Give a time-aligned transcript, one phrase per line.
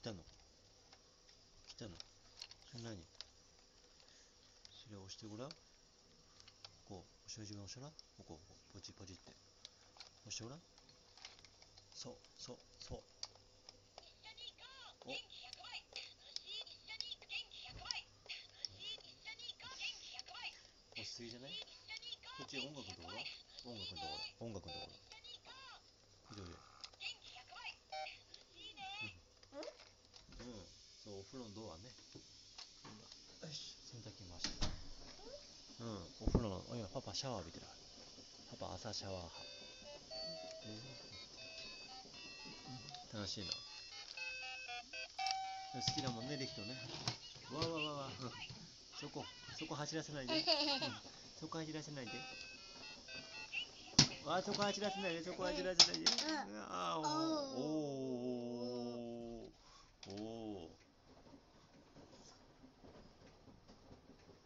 [0.00, 0.24] 来たの？
[1.68, 1.90] 来たの？
[2.72, 2.96] それ何？
[4.72, 5.48] それ押してごらん？
[6.88, 9.36] こう押し自分押したらこここうポチポチって。
[10.24, 10.60] 押してごらん？
[11.92, 13.04] そうそうそう。
[15.04, 15.12] お
[20.96, 21.52] 押しすぎじゃない？
[22.40, 23.20] こっち音楽のところ
[23.68, 24.08] 音楽のとこ
[24.40, 24.48] ろ？
[24.48, 24.99] 音楽のところ
[31.06, 31.88] うんそうお風呂のドアね。
[33.48, 34.66] 洗濯機回して。
[35.80, 35.96] うん。
[36.20, 37.66] お風呂の今パパシャワー浴びてる。
[38.60, 39.40] パパ朝シャワー派。
[43.14, 43.50] 楽しいな。
[45.72, 46.76] 好きだもんねリフトね。
[47.52, 48.12] わわわわ。
[48.20, 48.30] うん
[49.00, 49.24] そこ
[49.58, 50.44] そこ走らせないで、 うん、
[51.40, 52.12] そこ走らせないで。
[54.26, 56.06] わあそこ走らせないでそこ走らせないで、
[56.68, 56.89] ああおー